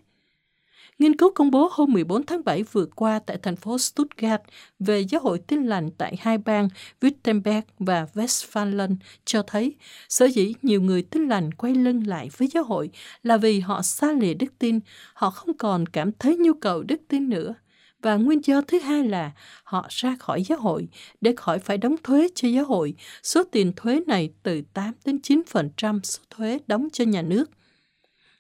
[0.99, 4.43] Nghiên cứu công bố hôm 14 tháng 7 vừa qua tại thành phố Stuttgart
[4.79, 6.69] về giáo hội tin lành tại hai bang
[7.01, 9.75] Württemberg và Westphalen cho thấy
[10.09, 12.91] sở dĩ nhiều người tin lành quay lưng lại với giáo hội
[13.23, 14.81] là vì họ xa lìa đức tin,
[15.15, 17.55] họ không còn cảm thấy nhu cầu đức tin nữa.
[18.03, 19.31] Và nguyên do thứ hai là
[19.65, 20.89] họ ra khỏi giáo hội
[21.21, 22.95] để khỏi phải đóng thuế cho giáo hội.
[23.23, 27.51] Số tiền thuế này từ 8 đến 9% số thuế đóng cho nhà nước.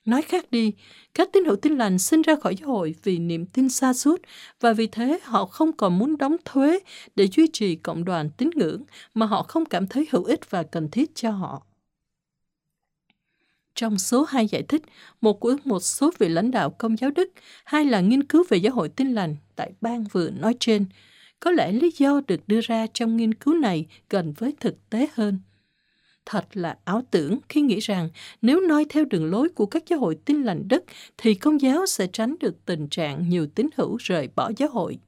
[0.04, 0.72] Nói khác đi,
[1.14, 4.20] các tín hữu tin lành sinh ra khỏi giáo hội vì niềm tin xa suốt
[4.60, 6.78] và vì thế họ không còn muốn đóng thuế
[7.16, 8.82] để duy trì cộng đoàn tín ngưỡng
[9.14, 11.62] mà họ không cảm thấy hữu ích và cần thiết cho họ.
[13.80, 14.82] Trong số hai giải thích,
[15.20, 17.30] một của một số vị lãnh đạo công giáo Đức,
[17.64, 20.84] hai là nghiên cứu về giáo hội tin lành tại bang vừa nói trên.
[21.40, 25.08] Có lẽ lý do được đưa ra trong nghiên cứu này gần với thực tế
[25.14, 25.38] hơn.
[26.26, 28.08] Thật là ảo tưởng khi nghĩ rằng
[28.42, 30.84] nếu noi theo đường lối của các giáo hội tin lành Đức
[31.18, 34.98] thì công giáo sẽ tránh được tình trạng nhiều tín hữu rời bỏ giáo hội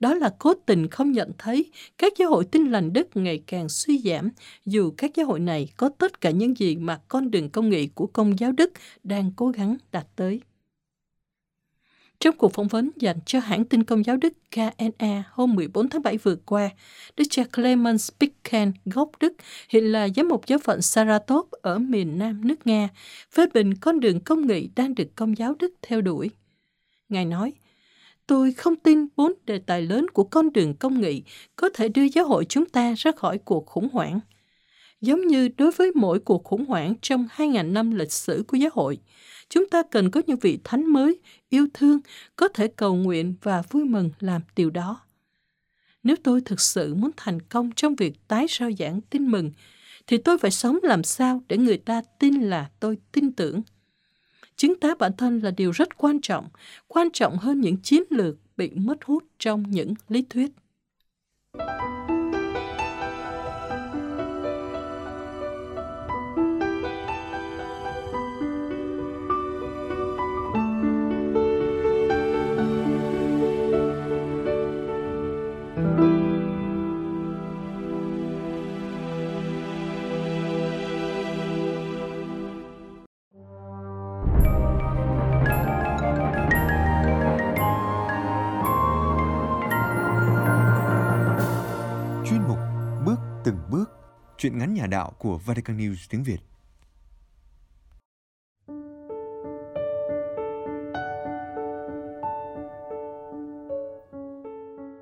[0.00, 3.68] đó là cố tình không nhận thấy các giáo hội tin lành Đức ngày càng
[3.68, 4.30] suy giảm,
[4.66, 7.86] dù các giáo hội này có tất cả những gì mà con đường công nghị
[7.86, 10.40] của công giáo Đức đang cố gắng đạt tới.
[12.20, 16.02] Trong cuộc phỏng vấn dành cho hãng tin công giáo Đức KNA hôm 14 tháng
[16.02, 16.70] 7 vừa qua,
[17.16, 19.32] Đức cha Clement Spicken, gốc Đức,
[19.68, 22.88] hiện là giám mục giáo phận Saratov ở miền nam nước Nga,
[23.32, 26.30] phê bình con đường công nghị đang được công giáo Đức theo đuổi.
[27.08, 27.52] Ngài nói,
[28.26, 31.22] Tôi không tin bốn đề tài lớn của con đường công nghị
[31.56, 34.20] có thể đưa giáo hội chúng ta ra khỏi cuộc khủng hoảng.
[35.00, 38.70] Giống như đối với mỗi cuộc khủng hoảng trong 2.000 năm lịch sử của giáo
[38.72, 38.98] hội,
[39.48, 42.00] chúng ta cần có những vị thánh mới, yêu thương,
[42.36, 45.00] có thể cầu nguyện và vui mừng làm điều đó.
[46.02, 49.50] Nếu tôi thực sự muốn thành công trong việc tái sao giảng tin mừng,
[50.06, 53.62] thì tôi phải sống làm sao để người ta tin là tôi tin tưởng
[54.56, 56.48] chứng tá bản thân là điều rất quan trọng,
[56.88, 60.50] quan trọng hơn những chiến lược bị mất hút trong những lý thuyết.
[94.44, 96.38] Chuyện ngắn nhà đạo của Vatican News tiếng Việt.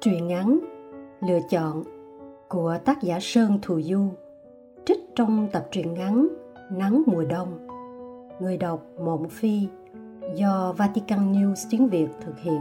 [0.01, 0.59] Truyện ngắn
[1.21, 1.83] Lựa chọn
[2.49, 4.13] của tác giả Sơn Thù Du,
[4.87, 6.29] trích trong tập truyện ngắn
[6.73, 7.67] Nắng mùa đông
[8.41, 9.69] Người đọc Mộng Phi
[10.35, 12.61] do Vatican News tiếng Việt thực hiện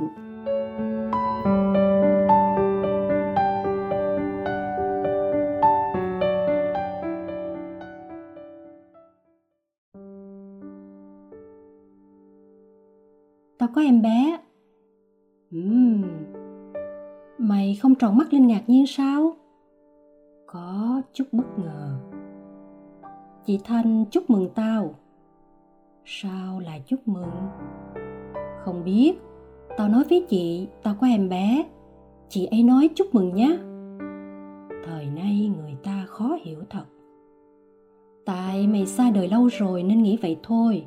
[13.82, 14.40] có em bé.
[15.52, 16.04] Ừm.
[17.38, 19.34] Mày không tròn mắt lên ngạc nhiên sao?
[20.46, 21.98] Có chút bất ngờ.
[23.46, 24.96] Chị thanh chúc mừng tao.
[26.06, 27.32] Sao lại chúc mừng?
[28.66, 29.14] Không biết.
[29.78, 31.66] Tao nói với chị, tao có em bé.
[32.30, 33.58] Chị ấy nói chúc mừng nhé
[34.86, 36.86] thời nay người ta khó hiểu thật.
[38.26, 40.84] Tại mày xa đời lâu rồi nên nghĩ vậy thôi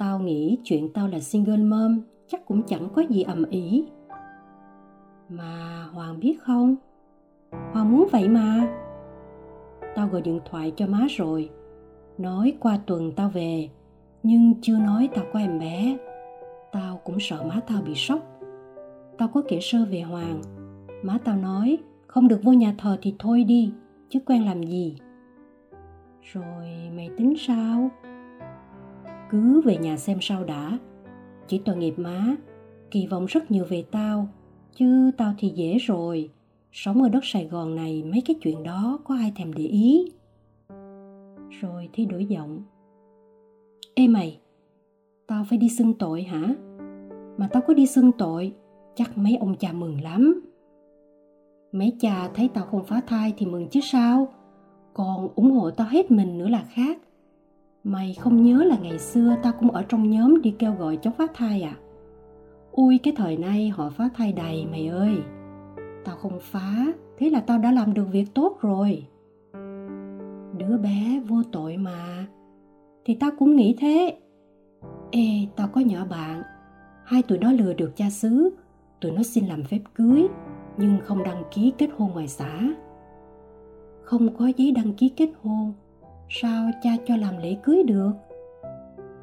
[0.00, 3.84] tao nghĩ chuyện tao là single mom chắc cũng chẳng có gì ầm ĩ.
[5.28, 6.76] Mà hoàng biết không?
[7.72, 8.76] Hoàng muốn vậy mà.
[9.96, 11.50] Tao gọi điện thoại cho má rồi,
[12.18, 13.68] nói qua tuần tao về,
[14.22, 15.98] nhưng chưa nói tao có em bé.
[16.72, 18.20] Tao cũng sợ má tao bị sốc.
[19.18, 20.42] Tao có kể sơ về hoàng.
[21.02, 23.72] Má tao nói, không được vô nhà thờ thì thôi đi,
[24.08, 24.96] chứ quen làm gì.
[26.22, 27.90] Rồi mày tính sao?
[29.30, 30.78] Cứ về nhà xem sao đã.
[31.46, 32.36] Chỉ tội nghiệp má,
[32.90, 34.28] kỳ vọng rất nhiều về tao,
[34.72, 36.30] chứ tao thì dễ rồi.
[36.72, 40.12] Sống ở đất sài gòn này, mấy cái chuyện đó có ai thèm để ý.
[41.60, 42.62] Rồi thi đổi giọng.
[43.94, 44.40] Ê mày,
[45.26, 46.54] tao phải đi xưng tội hả?
[47.36, 48.52] Mà tao có đi xưng tội,
[48.94, 50.40] chắc mấy ông cha mừng lắm.
[51.72, 54.28] Mấy cha thấy tao không phá thai thì mừng chứ sao?
[54.94, 56.98] Còn ủng hộ tao hết mình nữa là khác
[57.84, 61.14] mày không nhớ là ngày xưa tao cũng ở trong nhóm đi kêu gọi chống
[61.18, 61.76] phá thai à?
[62.72, 65.18] Ui, cái thời nay họ phá thai đầy, mày ơi.
[66.04, 66.86] Tao không phá,
[67.18, 69.06] thế là tao đã làm được việc tốt rồi.
[70.58, 72.26] Đứa bé vô tội mà.
[73.04, 74.18] Thì tao cũng nghĩ thế.
[75.10, 76.42] Ê, tao có nhỏ bạn.
[77.04, 78.50] Hai tụi nó lừa được cha xứ.
[79.00, 80.26] Tụi nó xin làm phép cưới,
[80.76, 82.60] nhưng không đăng ký kết hôn ngoài xã.
[84.02, 85.72] Không có giấy đăng ký kết hôn
[86.30, 88.12] sao cha cho làm lễ cưới được?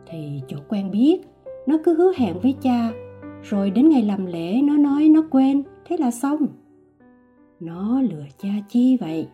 [0.07, 1.21] Thì chỗ quen biết,
[1.67, 2.91] nó cứ hứa hẹn với cha,
[3.43, 6.47] rồi đến ngày làm lễ nó nói nó quên, thế là xong.
[7.59, 9.27] Nó lừa cha chi vậy?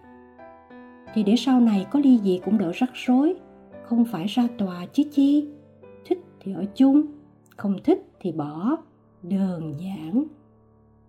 [1.14, 3.36] Thì để sau này có ly gì cũng đỡ rắc rối,
[3.84, 5.48] không phải ra tòa chứ chi.
[6.06, 7.02] Thích thì ở chung,
[7.58, 8.78] không thích thì bỏ.
[9.24, 10.24] Đơn giản.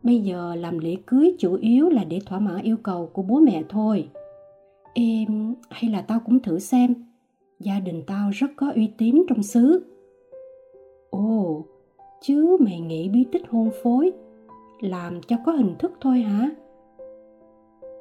[0.03, 3.41] Bây giờ làm lễ cưới chủ yếu là để thỏa mãn yêu cầu của bố
[3.41, 4.09] mẹ thôi
[4.95, 6.95] em hay là tao cũng thử xem.
[7.61, 9.85] Gia đình tao rất có uy tín trong xứ.
[11.11, 11.65] Ồ,
[12.21, 14.13] chứ mày nghĩ bí tích hôn phối
[14.81, 16.51] làm cho có hình thức thôi hả?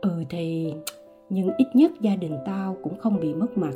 [0.02, 0.74] Ừ thì
[1.30, 3.74] nhưng ít nhất gia đình tao cũng không bị mất mặt.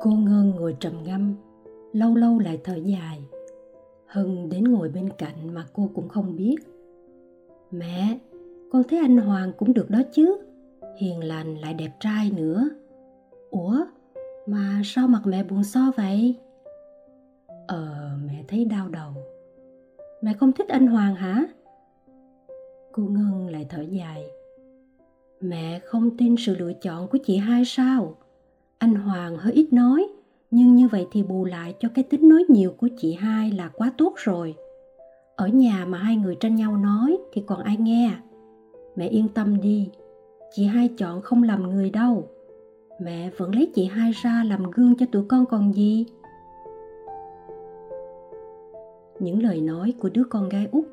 [0.00, 1.34] Cô ngân ngồi trầm ngâm,
[1.92, 3.23] lâu lâu lại thở dài
[4.06, 6.56] hưng đến ngồi bên cạnh mà cô cũng không biết.
[7.70, 8.18] Mẹ,
[8.72, 10.36] con thấy anh hoàng cũng được đó chứ?
[10.98, 12.68] Hiền lành lại đẹp trai nữa.
[13.50, 13.84] Ủa,
[14.46, 16.34] mà sao mặt mẹ buồn so vậy?
[17.66, 19.12] Ờ mẹ thấy đau đầu.
[20.22, 21.44] Mẹ không thích anh hoàng hả?
[22.92, 24.24] Cô ngân lại thở dài.
[25.40, 28.16] Mẹ không tin sự lựa chọn của chị hai sao?
[28.78, 30.08] Anh hoàng hơi ít nói
[30.54, 33.70] nhưng như vậy thì bù lại cho cái tính nói nhiều của chị hai là
[33.74, 34.54] quá tốt rồi.
[35.36, 38.10] Ở nhà mà hai người tranh nhau nói thì còn ai nghe?
[38.96, 39.90] Mẹ yên tâm đi,
[40.52, 42.28] chị hai chọn không làm người đâu.
[43.00, 46.06] Mẹ vẫn lấy chị hai ra làm gương cho tụi con còn gì?
[49.20, 50.86] Những lời nói của đứa con gái út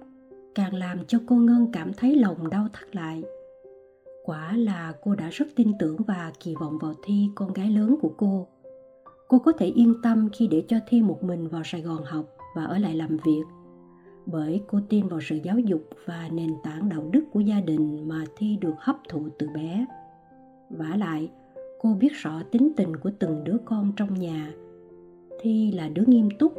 [0.56, 3.24] càng làm cho cô ngân cảm thấy lòng đau thắt lại.
[4.26, 7.96] Quả là cô đã rất tin tưởng và kỳ vọng vào thi con gái lớn
[8.02, 8.48] của cô
[9.32, 12.26] cô có thể yên tâm khi để cho thi một mình vào sài gòn học
[12.56, 13.44] và ở lại làm việc.
[14.26, 18.08] Bởi cô tin vào sự giáo dục và nền tảng đạo đức của gia đình
[18.08, 19.86] mà thi được hấp thụ từ bé.
[20.70, 21.30] Vả lại,
[21.82, 24.54] cô biết rõ tính tình của từng đứa con trong nhà.
[25.42, 26.54] Thi là đứa nghiêm túc,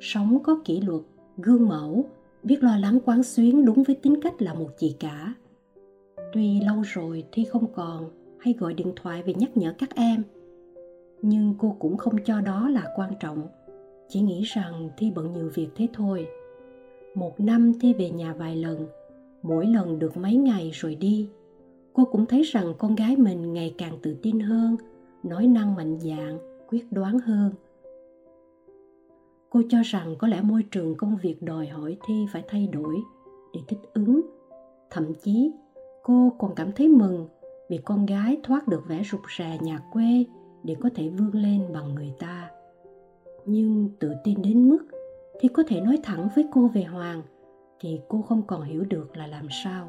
[0.00, 1.02] sống có kỷ luật,
[1.36, 2.04] gương mẫu,
[2.42, 5.34] biết lo lắng quán xuyến đúng với tính cách là một chị cả.
[6.32, 10.22] Tuy lâu rồi thi không còn, hay gọi điện thoại về nhắc nhở các em
[11.22, 13.48] nhưng cô cũng không cho đó là quan trọng.
[14.08, 16.26] Chỉ nghĩ rằng thi bận nhiều việc thế thôi.
[17.14, 18.86] Một năm thi về nhà vài lần.
[19.42, 21.28] Mỗi lần được mấy ngày rồi đi.
[21.92, 24.76] Cô cũng thấy rằng con gái mình ngày càng tự tin hơn,
[25.22, 27.50] nói năng mạnh dạn, quyết đoán hơn.
[29.50, 32.94] Cô cho rằng có lẽ môi trường công việc đòi hỏi thi phải thay đổi
[33.54, 34.20] để thích ứng.
[34.90, 35.52] Thậm chí,
[36.02, 37.28] cô còn cảm thấy mừng
[37.70, 40.24] vì con gái thoát được vẻ rụt rè nhà quê
[40.66, 42.50] để có thể vươn lên bằng người ta.
[43.44, 44.86] Nhưng tự tin đến mức
[45.40, 47.22] thì có thể nói thẳng với cô về hoàng
[47.80, 49.88] thì cô không còn hiểu được là làm sao.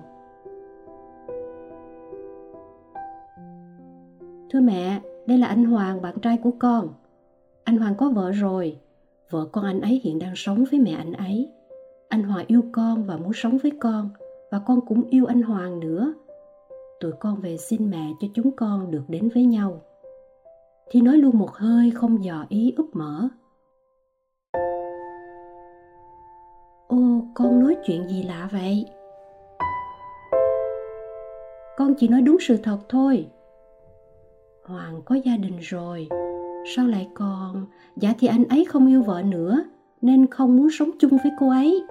[4.50, 6.90] Thưa mẹ, đây là anh hoàng, bạn trai của con.
[7.64, 8.78] Anh hoàng có vợ rồi.
[9.30, 11.50] Vợ con anh ấy hiện đang sống với mẹ anh ấy.
[12.10, 14.10] Anh hoàng yêu con và muốn sống với con,
[14.52, 16.14] và con cũng yêu anh hoàng nữa.
[17.00, 19.82] Tụi con về xin mẹ cho chúng con được đến với nhau
[20.90, 23.28] thì nói luôn một hơi không dò ý úp mở.
[26.88, 26.98] Ô,
[27.36, 28.86] con nói chuyện gì lạ vậy?
[31.78, 33.28] Con chỉ nói đúng sự thật thôi.
[34.66, 36.08] Hoàng có gia đình rồi.
[36.76, 37.66] Sao lại còn?
[37.96, 39.64] Dạ thì anh ấy không yêu vợ nữa,
[40.02, 41.84] nên không muốn sống chung với cô ấy.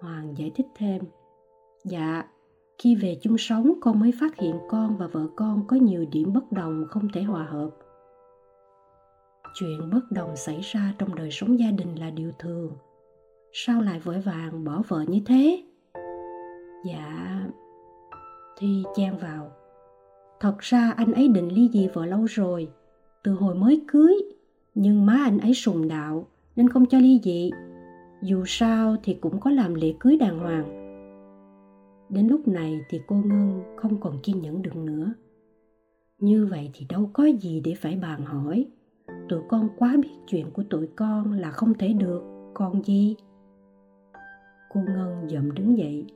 [0.00, 1.02] Hoàng giải thích thêm.
[1.84, 2.24] Dạ
[2.78, 6.32] khi về chung sống, con mới phát hiện con và vợ con có nhiều điểm
[6.32, 7.70] bất đồng không thể hòa hợp.
[9.54, 12.72] Chuyện bất đồng xảy ra trong đời sống gia đình là điều thường.
[13.52, 15.62] Sao lại vội vàng bỏ vợ như thế?
[16.86, 17.40] Dạ
[18.58, 19.52] thi chen vào.
[20.40, 22.68] Thật ra anh ấy định ly dị vợ lâu rồi.
[23.24, 24.14] Từ hồi mới cưới,
[24.74, 27.50] nhưng má anh ấy sùng đạo, nên không cho ly dị.
[28.22, 30.77] Dù sao thì cũng có làm lễ cưới đàng hoàng
[32.10, 35.12] đến lúc này thì cô ngân không còn kiên nhẫn được nữa
[36.18, 38.66] như vậy thì đâu có gì để phải bàn hỏi
[39.28, 42.22] tụi con quá biết chuyện của tụi con là không thể được
[42.54, 43.16] còn gì
[44.68, 46.06] Cô Ngân dậm đứng dậy.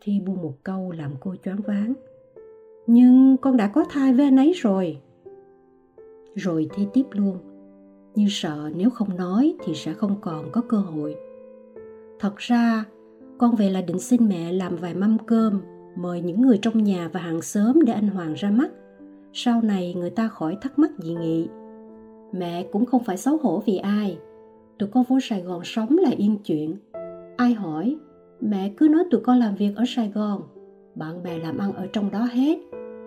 [0.00, 1.92] Thi buông một câu làm cô choáng váng.
[2.86, 4.98] Nhưng con đã có thai với anh ấy rồi.
[6.34, 7.38] Rồi Thi tiếp luôn.
[8.14, 11.16] Nhưng sợ nếu không nói thì sẽ không còn có cơ hội.
[12.18, 12.84] Thật ra,
[13.38, 15.60] con về là định xin mẹ làm vài mâm cơm,
[15.96, 18.70] mời những người trong nhà và hàng xóm để anh Hoàng ra mắt.
[19.32, 21.48] Sau này người ta khỏi thắc mắc gì nghị.
[22.32, 24.18] Mẹ cũng không phải xấu hổ vì ai.
[24.78, 26.76] Tụi con vô Sài Gòn sống là yên chuyện.
[27.36, 27.96] Ai hỏi,
[28.40, 30.42] mẹ cứ nói tụi con làm việc ở Sài Gòn.
[30.94, 32.58] Bạn bè làm ăn ở trong đó hết,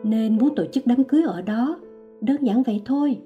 [0.04, 1.80] nên muốn tổ chức đám cưới ở đó.
[2.22, 3.18] Đơn giản vậy thôi.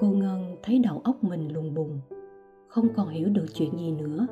[0.00, 1.67] Cô Ngân thấy đầu óc mình lùng
[2.78, 4.26] không còn hiểu được chuyện gì nữa.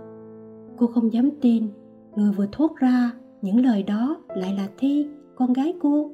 [0.77, 1.69] Cô không dám tin,
[2.17, 5.07] người vừa thốt ra những lời đó lại là Thi,
[5.37, 6.11] con gái cô.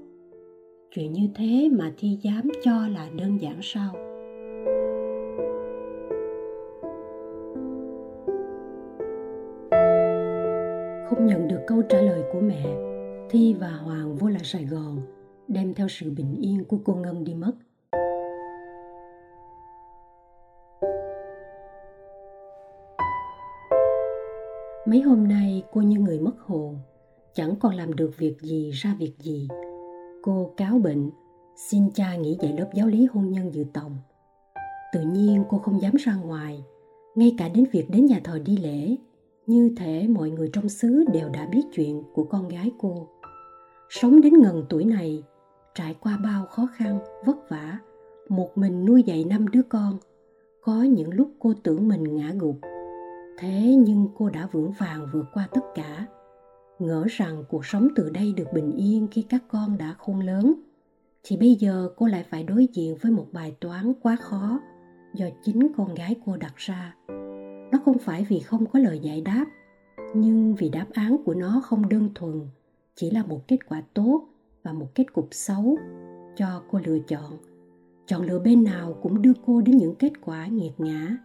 [0.94, 3.92] Chuyện như thế mà Thi dám cho là đơn giản sao?
[11.08, 12.76] Không nhận được câu trả lời của mẹ,
[13.30, 14.98] Thi và Hoàng vô lại Sài Gòn,
[15.48, 17.52] đem theo sự bình yên của cô Ngân đi mất.
[24.86, 26.78] Mấy hôm nay cô như người mất hồn,
[27.34, 29.48] chẳng còn làm được việc gì ra việc gì.
[30.22, 31.10] Cô cáo bệnh,
[31.56, 33.96] xin cha nghỉ dạy lớp giáo lý hôn nhân dự tòng.
[34.92, 36.64] Tự nhiên cô không dám ra ngoài,
[37.14, 38.96] ngay cả đến việc đến nhà thờ đi lễ,
[39.46, 43.08] như thể mọi người trong xứ đều đã biết chuyện của con gái cô.
[43.90, 45.22] Sống đến ngần tuổi này,
[45.74, 47.78] trải qua bao khó khăn, vất vả,
[48.28, 49.98] một mình nuôi dạy năm đứa con.
[50.60, 52.56] Có những lúc cô tưởng mình ngã gục,
[53.38, 56.06] thế nhưng cô đã vững vàng vượt qua tất cả.
[56.78, 60.54] Ngỡ rằng cuộc sống từ đây được bình yên khi các con đã khôn lớn.
[61.22, 64.60] Thì bây giờ cô lại phải đối diện với một bài toán quá khó
[65.14, 66.96] do chính con gái cô đặt ra.
[67.72, 69.46] Nó không phải vì không có lời giải đáp,
[70.14, 72.40] nhưng vì đáp án của nó không đơn thuần,
[72.94, 74.28] chỉ là một kết quả tốt
[74.62, 75.76] và một kết cục xấu
[76.36, 77.38] cho cô lựa chọn.
[78.06, 81.16] Chọn lựa bên nào cũng đưa cô đến những kết quả nghiệt ngã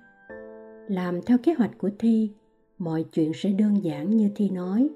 [0.87, 2.31] làm theo kế hoạch của thi,
[2.77, 4.89] mọi chuyện sẽ đơn giản như thi nói.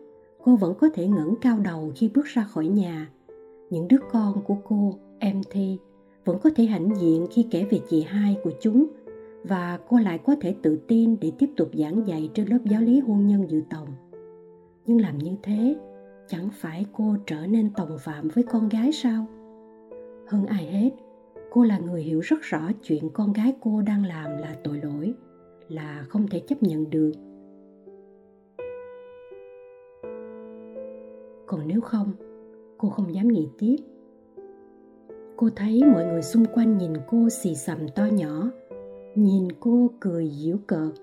[0.44, 3.10] Cô vẫn có thể ngẩng cao đầu khi bước ra khỏi nhà.
[3.70, 5.78] Những đứa con của cô, em thi,
[6.26, 8.86] vẫn có thể hãnh diện khi kể về chị hai của chúng.
[9.44, 12.82] Và cô lại có thể tự tin để tiếp tục giảng dạy trên lớp giáo
[12.82, 13.88] lý hôn nhân dự tòng.
[14.86, 15.76] Nhưng làm như thế,
[16.28, 19.26] chẳng phải cô trở nên tòng phạm với con gái sao?
[20.28, 20.90] Hơn ai hết,
[21.52, 25.14] cô là người hiểu rất rõ chuyện con gái cô đang làm là tội lỗi
[25.74, 27.12] là không thể chấp nhận được.
[31.48, 32.12] Còn nếu không,
[32.78, 33.76] cô không dám nghĩ tiếp.
[35.36, 38.52] Cô thấy mọi người xung quanh nhìn cô xì xầm to nhỏ,
[39.16, 40.94] nhìn cô cười giễu cợt,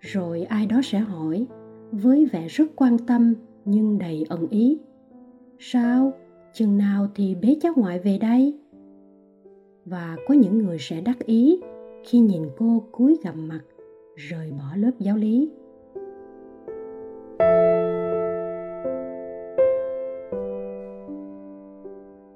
[0.00, 1.46] rồi ai đó sẽ hỏi,
[1.92, 4.78] với vẻ rất quan tâm nhưng đầy ẩn ý,
[5.58, 6.12] sao?
[6.52, 8.58] Chừng nào thì bế cháu ngoại về đây?
[9.84, 11.60] Và có những người sẽ đắc ý
[12.04, 13.60] khi nhìn cô cúi gằm mặt
[14.16, 15.50] rời bỏ lớp giáo lý.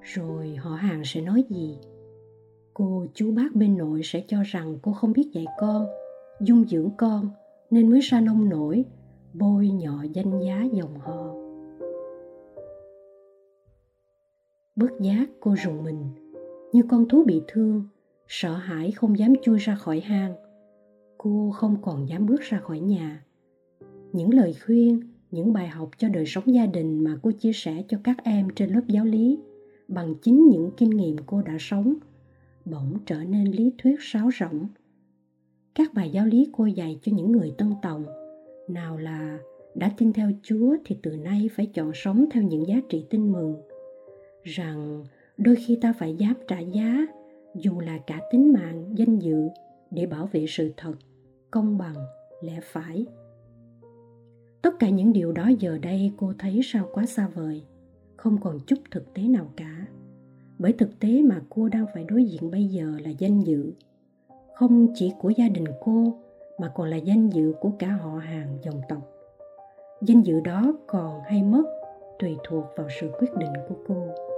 [0.01, 1.79] Rồi họ hàng sẽ nói gì?
[2.75, 5.87] Cô chú bác bên nội sẽ cho rằng cô không biết dạy con,
[6.41, 7.31] dung dưỡng con
[7.71, 8.85] nên mới ra nông nổi,
[9.35, 11.35] bôi nhọ danh giá dòng họ.
[14.77, 16.05] Bất giác cô rùng mình,
[16.73, 17.85] như con thú bị thương,
[18.29, 20.50] sợ hãi không dám chui ra khỏi hang
[21.23, 23.25] cô không còn dám bước ra khỏi nhà.
[24.13, 27.85] Những lời khuyên, những bài học cho đời sống gia đình mà cô chia sẻ
[27.89, 29.39] cho các em trên lớp giáo lý
[29.89, 31.95] bằng chính những kinh nghiệm cô đã sống
[32.65, 34.67] bỗng trở nên lý thuyết sáo rỗng.
[35.75, 38.05] Các bài giáo lý cô dạy cho những người tân tòng,
[38.69, 39.39] nào là
[39.75, 43.33] đã tin theo chúa thì từ nay phải chọn sống theo những giá trị tin
[43.33, 43.57] mừng
[44.43, 45.05] rằng
[45.37, 47.07] đôi khi ta phải dám trả giá
[47.55, 49.49] dù là cả tính mạng, danh dự
[49.91, 50.95] để bảo vệ sự thật
[51.51, 51.95] công bằng,
[52.41, 53.07] lẽ phải.
[54.63, 57.63] Tất cả những điều đó giờ đây cô thấy sao quá xa vời,
[58.17, 59.87] không còn chút thực tế nào cả.
[60.59, 63.73] Bởi thực tế mà cô đang phải đối diện bây giờ là danh dự.
[64.55, 66.19] Không chỉ của gia đình cô,
[66.59, 69.13] mà còn là danh dự của cả họ hàng, dòng tộc.
[70.03, 71.65] Danh dự đó còn hay mất
[72.19, 74.30] tùy thuộc vào sự quyết định của cô.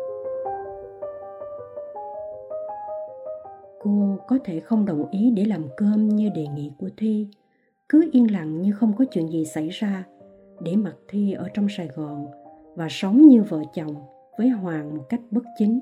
[3.82, 7.26] Cô có thể không đồng ý để làm cơm như đề nghị của thi.
[7.88, 10.04] Cứ yên lặng như không có chuyện gì xảy ra,
[10.60, 12.26] để mặc thi ở trong sài gòn
[12.76, 13.94] và sống như vợ chồng
[14.38, 15.80] với hoàng một cách bất chính.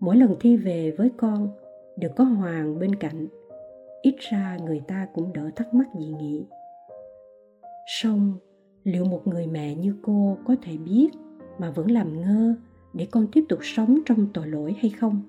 [0.00, 1.48] Mỗi lần thi về với con,
[1.96, 3.26] đều có hoàng bên cạnh.
[4.02, 6.44] Ít ra người ta cũng đỡ thắc mắc gì nghĩ
[7.86, 8.34] song
[8.84, 11.08] liệu một người mẹ như cô có thể biết
[11.58, 12.54] mà vẫn làm ngơ
[12.92, 15.22] để con tiếp tục sống trong tội lỗi hay không?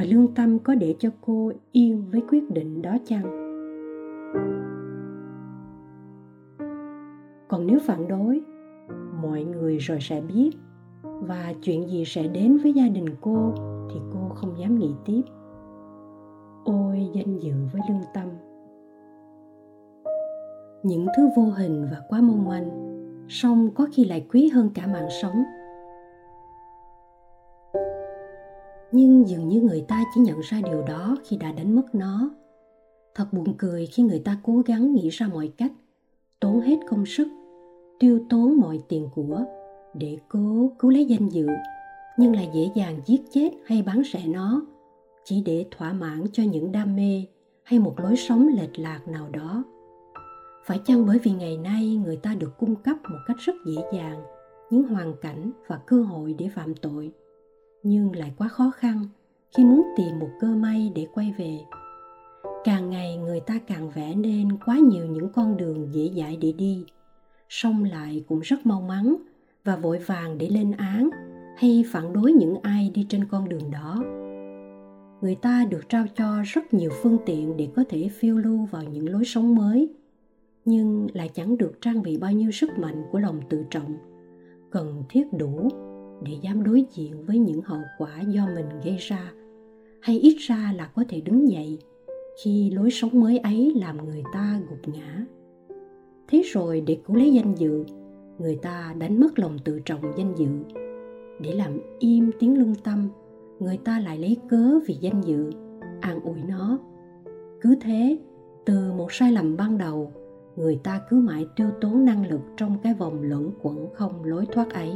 [0.00, 3.22] Và lương tâm có để cho cô yên với quyết định đó chăng?
[7.48, 8.40] Còn nếu phản đối,
[9.22, 10.50] mọi người rồi sẽ biết.
[11.02, 13.52] Và chuyện gì sẽ đến với gia đình cô
[13.90, 15.22] thì cô không dám nghĩ tiếp.
[16.64, 18.28] Ôi, danh dự với lương tâm.
[20.82, 22.70] Những thứ vô hình và quá mong manh,
[23.28, 25.42] song có khi lại quý hơn cả mạng sống.
[28.92, 32.30] Nhưng dường như người ta chỉ nhận ra điều đó khi đã đánh mất nó.
[33.14, 35.72] Thật buồn cười khi người ta cố gắng nghĩ ra mọi cách,
[36.40, 37.28] tốn hết công sức,
[37.98, 39.44] tiêu tốn mọi tiền của
[39.94, 41.46] để cố cứu lấy danh dự.
[42.18, 44.62] Nhưng lại dễ dàng giết chết hay bán rẻ nó,
[45.24, 47.24] chỉ để thỏa mãn cho những đam mê
[47.62, 49.64] hay một lối sống lệch lạc nào đó.
[50.64, 53.82] Phải chăng bởi vì ngày nay người ta được cung cấp một cách rất dễ
[53.94, 54.22] dàng
[54.70, 57.12] những hoàn cảnh và cơ hội để phạm tội?
[57.82, 59.06] Nhưng lại quá khó khăn
[59.56, 61.58] khi muốn tìm một cơ may để quay về.
[62.64, 66.52] Càng ngày người ta càng vẽ nên quá nhiều những con đường dễ dãi để
[66.52, 66.84] đi,
[67.48, 69.16] song lại cũng rất mau mắn
[69.64, 71.10] và vội vàng để lên án
[71.56, 74.02] hay phản đối những ai đi trên con đường đó.
[75.20, 78.82] Người ta được trao cho rất nhiều phương tiện để có thể phiêu lưu vào
[78.82, 79.88] những lối sống mới,
[80.64, 83.96] nhưng lại chẳng được trang bị bao nhiêu sức mạnh của lòng tự trọng,
[84.70, 85.68] cần thiết đủ
[86.22, 89.32] để dám đối diện với những hậu quả do mình gây ra.
[90.00, 91.78] Hay ít ra là có thể đứng dậy
[92.44, 95.24] khi lối sống mới ấy làm người ta gục ngã.
[96.28, 97.84] Thế rồi để cứu lấy danh dự,
[98.38, 100.48] người ta đánh mất lòng tự trọng danh dự.
[101.40, 103.08] Để làm im tiếng lương tâm,
[103.58, 105.50] người ta lại lấy cớ vì danh dự,
[106.00, 106.78] an ủi nó.
[107.60, 108.18] Cứ thế,
[108.64, 110.12] từ một sai lầm ban đầu,
[110.56, 114.46] người ta cứ mãi tiêu tốn năng lực trong cái vòng luẩn quẩn không lối
[114.46, 114.92] thoát ấy.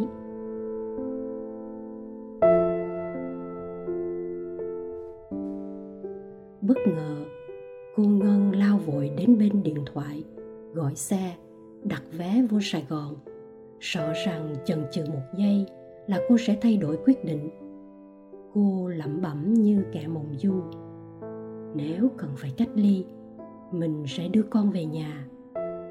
[6.67, 7.25] Bất ngờ,
[7.97, 10.25] cô ngân lao vội đến bên điện thoại,
[10.75, 11.37] gọi xe,
[11.85, 13.15] đặt vé vô sài gòn.
[13.81, 15.67] Sợ rằng chần chừ một giây
[16.07, 17.51] là cô sẽ thay đổi quyết định.
[18.55, 20.55] Cô lẩm bẩm như kẻ mộng du.
[21.75, 23.05] Nếu cần phải cách ly,
[23.73, 25.27] mình sẽ đưa con về nhà,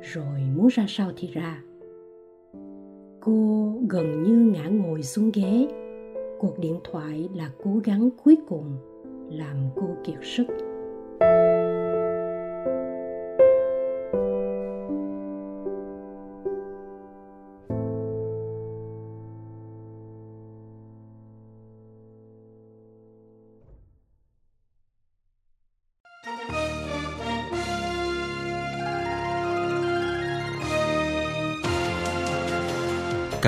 [0.01, 1.63] rồi muốn ra sao thì ra.
[3.21, 5.67] Cô gần như ngã ngồi xuống ghế.
[6.39, 8.77] Cuộc điện thoại là cố gắng cuối cùng
[9.31, 10.62] làm cô kiệt sức.